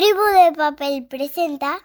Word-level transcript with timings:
Tribu 0.00 0.22
de 0.32 0.56
Papel 0.56 1.06
presenta 1.08 1.78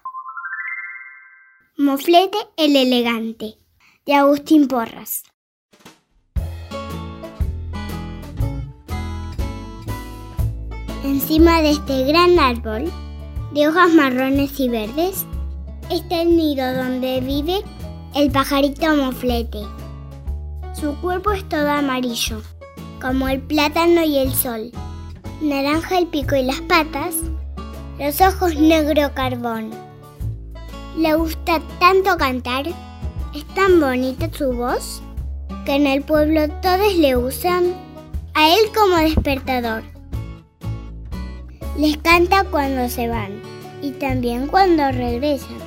Moflete 1.78 2.38
el 2.56 2.74
Elegante 2.78 3.58
de 4.06 4.14
Agustín 4.14 4.70
Porras. 4.70 5.24
Encima 11.04 11.62
de 11.62 11.72
este 11.72 12.06
gran 12.06 12.40
árbol 12.40 12.90
de 13.52 13.68
hojas 13.68 13.92
marrones 13.94 14.58
y 14.62 14.70
verdes 14.70 15.26
está 15.92 16.22
el 16.22 16.38
nido 16.38 16.74
donde 16.74 17.20
vive 17.20 17.66
el 18.16 18.32
pajarito 18.32 18.96
moflete. 18.96 19.60
Su 20.74 20.96
cuerpo 21.02 21.34
es 21.34 21.44
todo 21.50 21.70
amarillo, 21.70 22.42
como 23.02 23.28
el 23.28 23.42
plátano 23.42 24.06
y 24.06 24.20
el 24.20 24.34
sol. 24.34 24.72
Naranja 25.42 25.98
el 25.98 26.08
pico 26.08 26.38
y 26.38 26.44
las 26.44 26.62
patas, 26.62 27.16
los 28.00 28.20
ojos 28.20 28.56
negro 28.56 29.14
carbón. 29.14 29.72
Le 30.98 31.14
gusta 31.16 31.62
tanto 31.80 32.18
cantar, 32.18 32.68
es 33.34 33.46
tan 33.54 33.80
bonita 33.80 34.30
su 34.32 34.52
voz, 34.52 35.02
que 35.66 35.76
en 35.76 35.88
el 35.88 36.02
pueblo 36.02 36.48
todos 36.62 36.94
le 36.96 37.16
usan 37.16 37.74
a 38.34 38.50
él 38.50 38.72
como 38.74 38.98
despertador. 38.98 39.84
Les 41.78 41.98
canta 41.98 42.44
cuando 42.46 42.90
se 42.90 43.08
van 43.08 43.42
y 43.82 43.92
también 43.92 44.48
cuando 44.48 44.92
regresan. 44.92 45.58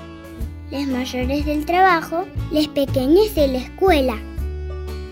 Les 0.71 0.87
mayores 0.87 1.47
del 1.47 1.65
trabajo, 1.65 2.27
les 2.52 2.69
pequeños 2.69 3.35
de 3.35 3.49
la 3.49 3.59
escuela. 3.59 4.15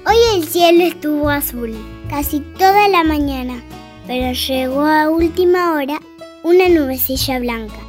Hoy 0.07 0.17
el 0.35 0.47
cielo 0.47 0.85
estuvo 0.85 1.31
azul 1.31 1.75
casi 2.11 2.41
toda 2.41 2.89
la 2.89 3.05
mañana, 3.05 3.63
pero 4.07 4.33
llegó 4.33 4.83
a 4.83 5.11
última 5.11 5.73
hora 5.73 5.99
una 6.47 6.69
nubecilla 6.69 7.41
blanca. 7.41 7.81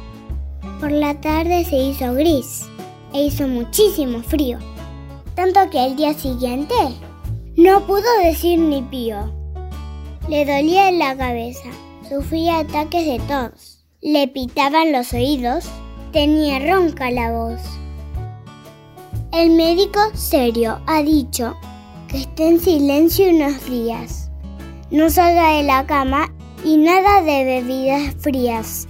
Por 0.80 0.90
la 0.90 1.14
tarde 1.20 1.64
se 1.64 1.76
hizo 1.76 2.12
gris 2.14 2.66
e 3.14 3.26
hizo 3.26 3.46
muchísimo 3.46 4.20
frío, 4.20 4.58
tanto 5.36 5.70
que 5.70 5.78
al 5.78 5.94
día 5.94 6.12
siguiente 6.12 6.74
no 7.56 7.86
pudo 7.86 8.18
decir 8.24 8.58
ni 8.58 8.82
pío. 8.82 9.32
Le 10.28 10.44
dolía 10.44 10.90
la 10.90 11.16
cabeza 11.16 11.70
Sufría 12.08 12.60
ataques 12.60 13.04
de 13.04 13.18
tos. 13.28 13.84
Le 14.00 14.28
pitaban 14.28 14.92
los 14.92 15.12
oídos. 15.12 15.66
Tenía 16.10 16.58
ronca 16.58 17.10
la 17.10 17.30
voz. 17.30 17.60
El 19.30 19.50
médico 19.50 20.00
serio 20.14 20.80
ha 20.86 21.02
dicho 21.02 21.54
que 22.08 22.22
esté 22.22 22.48
en 22.48 22.60
silencio 22.60 23.28
unos 23.28 23.62
días. 23.68 24.30
No 24.90 25.10
salga 25.10 25.58
de 25.58 25.64
la 25.64 25.86
cama 25.86 26.32
y 26.68 26.76
nada 26.76 27.22
de 27.22 27.44
bebidas 27.44 28.14
frías. 28.18 28.88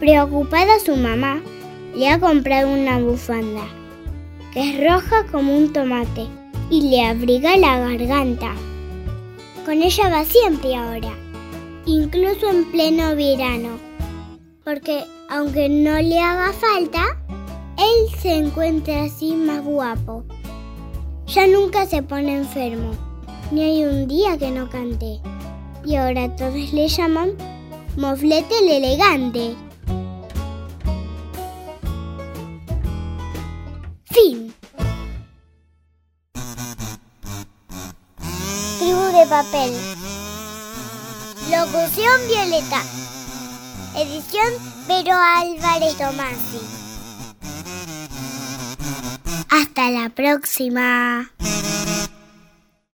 Preocupada 0.00 0.78
su 0.82 0.96
mamá, 0.96 1.42
le 1.94 2.08
ha 2.08 2.18
comprado 2.18 2.72
una 2.72 2.98
bufanda, 2.98 3.64
que 4.54 4.70
es 4.70 4.80
roja 4.80 5.26
como 5.30 5.54
un 5.54 5.74
tomate 5.74 6.28
y 6.70 6.88
le 6.88 7.04
abriga 7.04 7.58
la 7.58 7.78
garganta. 7.78 8.54
Con 9.66 9.82
ella 9.82 10.08
va 10.08 10.24
siempre 10.24 10.74
ahora, 10.74 11.12
incluso 11.84 12.48
en 12.48 12.64
pleno 12.70 13.14
verano, 13.14 13.78
porque 14.64 15.04
aunque 15.28 15.68
no 15.68 16.00
le 16.00 16.18
haga 16.18 16.54
falta, 16.54 17.04
él 17.76 18.18
se 18.18 18.34
encuentra 18.34 19.04
así 19.04 19.34
más 19.34 19.62
guapo. 19.62 20.24
Ya 21.26 21.46
nunca 21.46 21.84
se 21.84 22.02
pone 22.02 22.34
enfermo, 22.34 22.92
ni 23.50 23.60
hay 23.60 23.84
un 23.84 24.08
día 24.08 24.38
que 24.38 24.50
no 24.50 24.70
cante. 24.70 25.20
Y 25.86 25.94
ahora 25.94 26.34
todos 26.34 26.72
le 26.72 26.88
llaman 26.88 27.30
Moflete 27.96 28.58
el 28.58 28.84
Elegante. 28.84 29.54
Fin. 34.10 34.52
Tribu 38.80 39.04
de 39.16 39.26
papel. 39.28 39.72
Locución 41.52 42.20
Violeta. 42.26 42.82
Edición 43.94 44.54
Pero 44.88 45.14
Álvarez 45.14 45.96
Tomasi. 45.96 46.60
Hasta 49.50 49.90
la 49.92 50.08
próxima. 50.08 51.30